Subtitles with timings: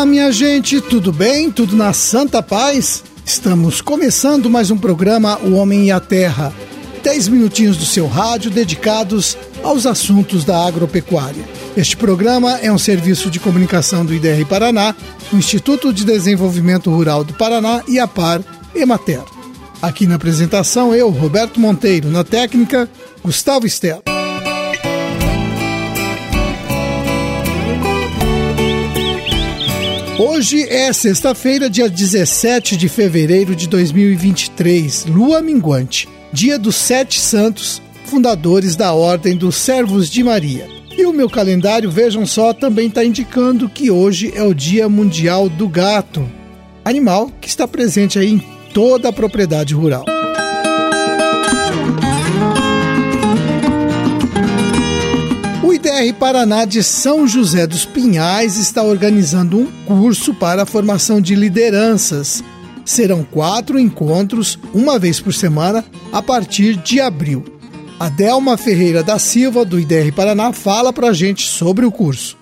[0.00, 1.50] Olá, minha gente, tudo bem?
[1.50, 3.04] Tudo na santa paz?
[3.22, 6.54] Estamos começando mais um programa O Homem e a Terra.
[7.02, 11.44] Dez minutinhos do seu rádio dedicados aos assuntos da agropecuária.
[11.76, 14.96] Este programa é um serviço de comunicação do IDR Paraná,
[15.30, 18.40] o Instituto de Desenvolvimento Rural do Paraná e a Par
[18.74, 19.20] Emater.
[19.82, 22.88] Aqui na apresentação, eu, Roberto Monteiro, na técnica,
[23.22, 24.09] Gustavo Estela.
[30.22, 37.80] Hoje é sexta-feira, dia 17 de fevereiro de 2023, lua minguante, dia dos Sete Santos,
[38.04, 40.68] fundadores da Ordem dos Servos de Maria.
[40.94, 45.48] E o meu calendário, vejam só, também está indicando que hoje é o Dia Mundial
[45.48, 46.30] do Gato,
[46.84, 50.04] animal que está presente aí em toda a propriedade rural.
[55.80, 61.34] IDR Paraná de São José dos Pinhais está organizando um curso para a formação de
[61.34, 62.44] lideranças.
[62.84, 65.82] Serão quatro encontros, uma vez por semana,
[66.12, 67.42] a partir de abril.
[67.98, 72.36] A Delma Ferreira da Silva, do IDR Paraná, fala para a gente sobre o curso.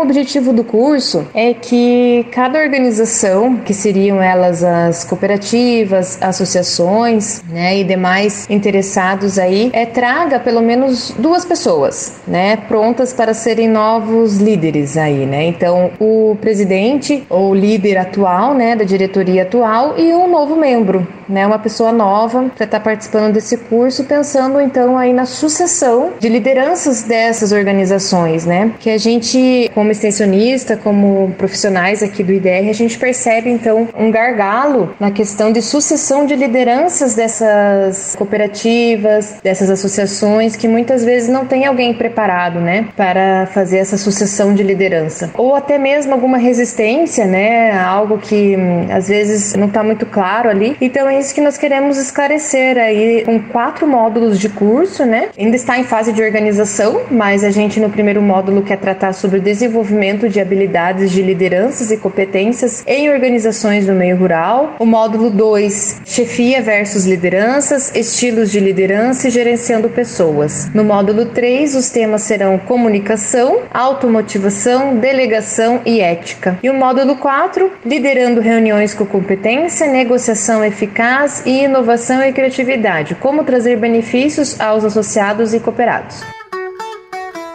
[0.00, 7.80] O objetivo do curso é que cada organização, que seriam elas as cooperativas, associações, né,
[7.80, 14.38] e demais interessados aí, é, traga pelo menos duas pessoas, né, prontas para serem novos
[14.38, 15.44] líderes aí, né.
[15.44, 21.46] Então, o presidente ou líder atual, né, da diretoria atual e um novo membro, né,
[21.46, 26.30] uma pessoa nova para estar tá participando desse curso, pensando então aí na sucessão de
[26.30, 32.74] lideranças dessas organizações, né, que a gente como extensionista, como profissionais aqui do IDR, a
[32.74, 40.56] gente percebe então um gargalo na questão de sucessão de lideranças dessas cooperativas, dessas associações
[40.56, 45.54] que muitas vezes não tem alguém preparado, né, para fazer essa sucessão de liderança, ou
[45.54, 50.76] até mesmo alguma resistência, né, algo que hum, às vezes não está muito claro ali.
[50.80, 55.28] Então é isso que nós queremos esclarecer aí com quatro módulos de curso, né?
[55.38, 59.38] Ainda está em fase de organização, mas a gente no primeiro módulo quer tratar sobre
[59.38, 64.76] o desenvolvimento desenvolvimento de habilidades de lideranças e competências em organizações do meio rural.
[64.78, 70.70] O módulo 2, chefia versus lideranças, estilos de liderança e gerenciando pessoas.
[70.74, 76.58] No módulo 3, os temas serão comunicação, automotivação, delegação e ética.
[76.62, 83.14] E o módulo 4, liderando reuniões com competência, negociação eficaz e inovação e criatividade.
[83.14, 86.39] Como trazer benefícios aos associados e cooperados.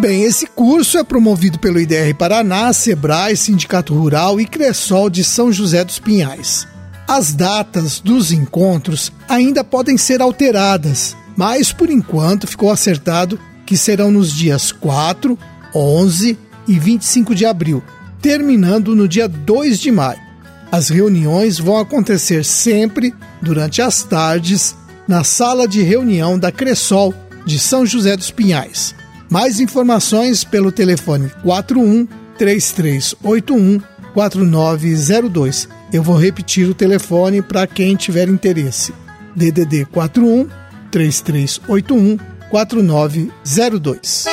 [0.00, 5.52] Bem, esse curso é promovido pelo IDR Paraná, Sebrae, Sindicato Rural e Cressol de São
[5.52, 6.66] José dos Pinhais.
[7.06, 14.10] As datas dos encontros ainda podem ser alteradas, mas por enquanto ficou acertado que serão
[14.10, 15.38] nos dias 4,
[15.74, 17.84] 11 e 25 de abril,
[18.22, 20.20] terminando no dia 2 de maio.
[20.72, 24.74] As reuniões vão acontecer sempre durante as tardes
[25.06, 27.12] na sala de reunião da Cressol
[27.44, 28.98] de São José dos Pinhais.
[29.30, 33.80] Mais informações pelo telefone 41 3381
[34.12, 35.68] 4902.
[35.92, 38.92] Eu vou repetir o telefone para quem tiver interesse.
[39.36, 40.48] DDD 41
[40.90, 42.18] 3381
[42.50, 44.24] 4902.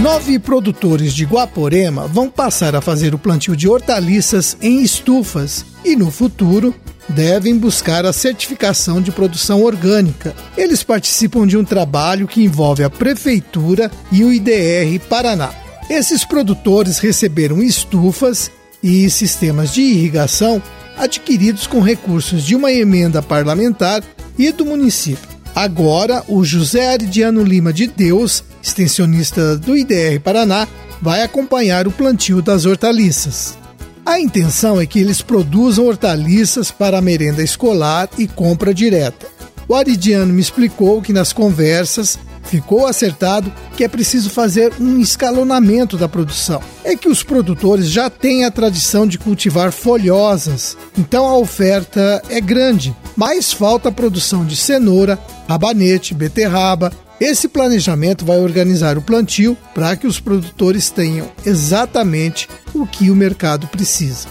[0.00, 5.94] Nove produtores de Guaporema vão passar a fazer o plantio de hortaliças em estufas e,
[5.94, 6.74] no futuro,
[7.06, 10.34] devem buscar a certificação de produção orgânica.
[10.56, 15.50] Eles participam de um trabalho que envolve a Prefeitura e o IDR Paraná.
[15.90, 18.50] Esses produtores receberam estufas
[18.82, 20.62] e sistemas de irrigação
[20.96, 24.02] adquiridos com recursos de uma emenda parlamentar
[24.38, 25.29] e do município.
[25.54, 30.66] Agora, o José Aridiano Lima de Deus, extensionista do IDR Paraná,
[31.02, 33.58] vai acompanhar o plantio das hortaliças.
[34.04, 39.26] A intenção é que eles produzam hortaliças para a merenda escolar e compra direta.
[39.68, 45.96] O Aridiano me explicou que nas conversas ficou acertado que é preciso fazer um escalonamento
[45.96, 46.60] da produção.
[46.84, 52.40] É que os produtores já têm a tradição de cultivar folhosas, então a oferta é
[52.40, 59.54] grande, mas falta a produção de cenoura, rabanete, beterraba, esse planejamento vai organizar o plantio
[59.74, 64.26] para que os produtores tenham exatamente o que o mercado precisa.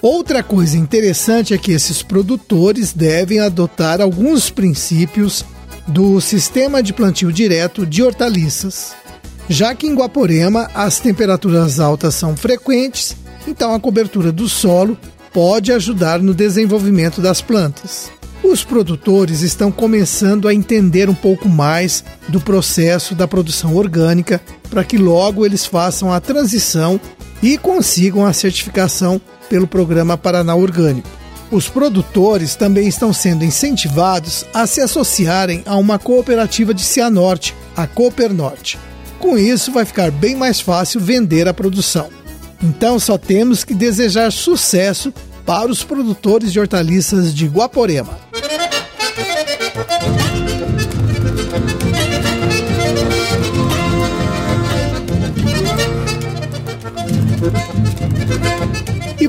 [0.00, 5.44] Outra coisa interessante é que esses produtores devem adotar alguns princípios
[5.86, 8.94] do sistema de plantio direto de hortaliças.
[9.48, 14.96] Já que em Guaporema as temperaturas altas são frequentes, então a cobertura do solo
[15.32, 18.10] pode ajudar no desenvolvimento das plantas.
[18.42, 24.84] Os produtores estão começando a entender um pouco mais do processo da produção orgânica para
[24.84, 27.00] que logo eles façam a transição
[27.42, 31.21] e consigam a certificação pelo programa Paraná Orgânico.
[31.52, 37.86] Os produtores também estão sendo incentivados a se associarem a uma cooperativa de Cianorte, a
[37.86, 38.78] Cooper Norte.
[39.18, 42.08] Com isso, vai ficar bem mais fácil vender a produção.
[42.62, 45.12] Então, só temos que desejar sucesso
[45.44, 48.18] para os produtores de hortaliças de Guaporema.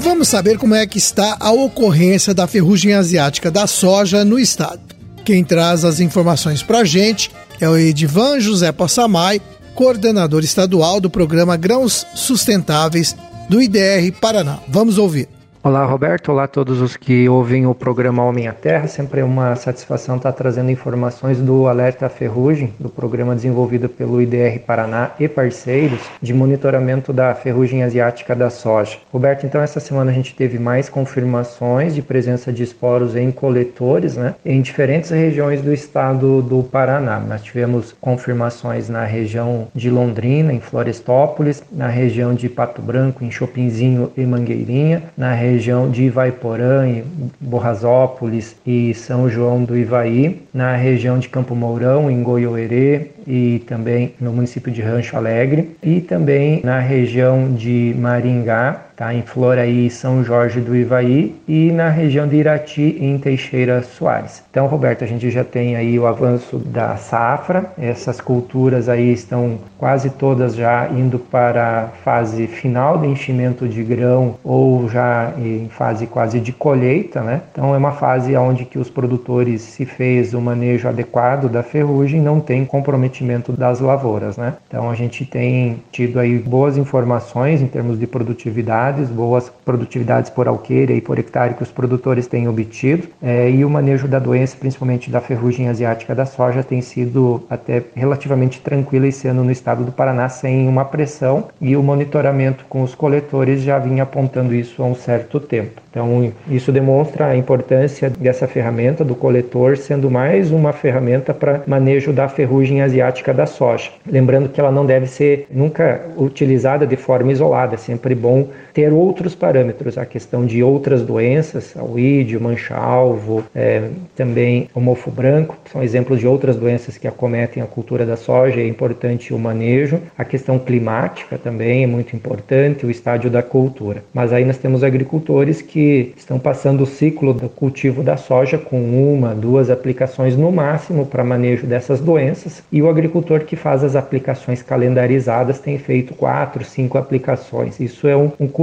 [0.04, 4.82] Vamos saber como é que está a ocorrência da ferrugem asiática da soja no estado.
[5.24, 9.42] Quem traz as informações para a gente é o Edivan José Possamay,
[9.74, 13.16] coordenador estadual do programa Grãos Sustentáveis
[13.50, 14.60] do IDR Paraná.
[14.68, 15.30] Vamos ouvir.
[15.66, 16.30] Olá, Roberto.
[16.30, 18.86] Olá a todos os que ouvem o programa Homem à Terra.
[18.86, 24.60] Sempre é uma satisfação estar trazendo informações do Alerta Ferrugem, do programa desenvolvido pelo IDR
[24.60, 28.98] Paraná e parceiros de monitoramento da ferrugem asiática da soja.
[29.10, 34.18] Roberto, então essa semana a gente teve mais confirmações de presença de esporos em coletores,
[34.18, 37.22] né, em diferentes regiões do estado do Paraná.
[37.22, 43.32] Nós tivemos confirmações na região de Londrina, em Florestópolis, na região de Pato Branco, em
[43.32, 47.02] Chopinzinho e Mangueirinha, na região região de Ivaiporã,
[47.40, 54.14] Borrasópolis e São João do Ivaí, na região de Campo Mourão, em Goiôerê e também
[54.20, 59.14] no município de Rancho Alegre, e também na região de Maringá, tá?
[59.14, 64.44] em Floraí, São Jorge do Ivaí e na região de Irati, em Teixeira Soares.
[64.50, 69.60] Então, Roberto, a gente já tem aí o avanço da safra, essas culturas aí estão
[69.78, 75.68] quase todas já indo para a fase final de enchimento de grão ou já em
[75.70, 77.42] fase quase de colheita, né?
[77.52, 82.22] Então, é uma fase onde que os produtores se fez o manejo adequado da ferrugem,
[82.22, 84.54] não tem comprometimento das lavouras, né?
[84.68, 90.30] Então, a gente tem tido aí boas informações em termos de produtividade produtividades, boas produtividades
[90.30, 94.20] por alqueire e por hectare que os produtores têm obtido, é, e o manejo da
[94.20, 99.52] doença, principalmente da ferrugem asiática da soja, tem sido até relativamente tranquilo esse ano no
[99.52, 104.54] estado do Paraná, sem uma pressão, e o monitoramento com os coletores já vinha apontando
[104.54, 105.82] isso há um certo tempo.
[105.94, 112.12] Então, isso demonstra a importância dessa ferramenta do coletor sendo mais uma ferramenta para manejo
[112.12, 113.92] da ferrugem asiática da soja.
[114.10, 118.92] Lembrando que ela não deve ser nunca utilizada de forma isolada, é sempre bom ter
[118.92, 125.58] outros parâmetros, a questão de outras doenças, o ídio, mancha-alvo, é, também o mofo branco,
[125.72, 130.00] são exemplos de outras doenças que acometem a cultura da soja, é importante o manejo.
[130.18, 134.04] A questão climática também é muito importante, o estádio da cultura.
[134.14, 138.58] Mas aí nós temos agricultores que que estão passando o ciclo do cultivo da soja
[138.58, 143.84] com uma, duas aplicações no máximo para manejo dessas doenças, e o agricultor que faz
[143.84, 147.80] as aplicações calendarizadas tem feito quatro, cinco aplicações.
[147.80, 148.63] Isso é um, um custo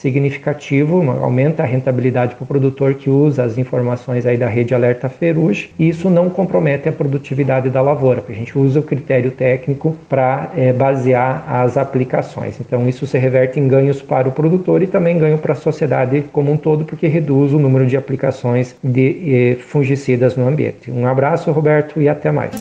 [0.00, 5.08] significativo, aumenta a rentabilidade para o produtor que usa as informações aí da rede Alerta
[5.08, 9.32] Ferrugem e isso não compromete a produtividade da lavoura, porque a gente usa o critério
[9.32, 12.60] técnico para é, basear as aplicações.
[12.60, 16.24] Então isso se reverte em ganhos para o produtor e também ganho para a sociedade
[16.32, 20.90] como um todo, porque reduz o número de aplicações de eh, fungicidas no ambiente.
[20.90, 22.52] Um abraço, Roberto, e até mais.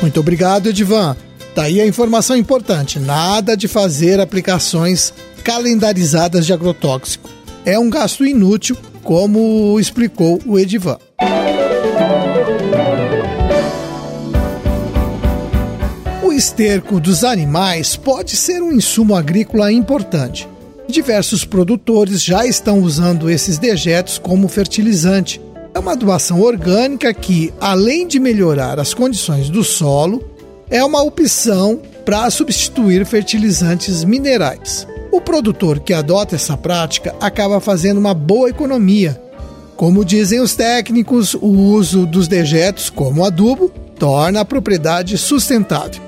[0.00, 1.16] Muito obrigado, Edivan.
[1.54, 3.00] Tá aí a informação importante.
[3.00, 5.12] Nada de fazer aplicações
[5.48, 7.30] calendarizadas de agrotóxico.
[7.64, 10.98] É um gasto inútil, como explicou o Edivan.
[16.22, 20.46] O esterco dos animais pode ser um insumo agrícola importante.
[20.86, 25.40] Diversos produtores já estão usando esses dejetos como fertilizante.
[25.72, 30.22] É uma doação orgânica que, além de melhorar as condições do solo,
[30.68, 34.86] é uma opção para substituir fertilizantes minerais.
[35.18, 39.20] O produtor que adota essa prática acaba fazendo uma boa economia.
[39.74, 46.00] Como dizem os técnicos, o uso dos dejetos como adubo torna a propriedade sustentável.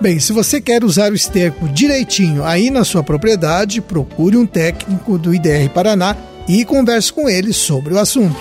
[0.00, 5.18] Bem, se você quer usar o esterco direitinho aí na sua propriedade, procure um técnico
[5.18, 8.36] do IDR Paraná e converse com ele sobre o assunto.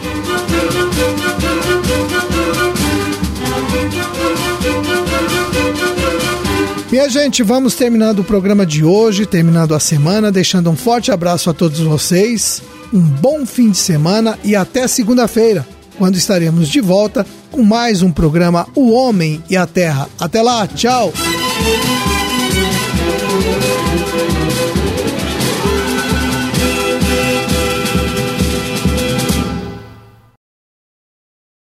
[6.93, 11.49] Minha gente, vamos terminando o programa de hoje, terminando a semana, deixando um forte abraço
[11.49, 12.61] a todos vocês,
[12.93, 18.11] um bom fim de semana e até segunda-feira, quando estaremos de volta com mais um
[18.11, 20.07] programa O Homem e a Terra.
[20.19, 21.11] Até lá, tchau!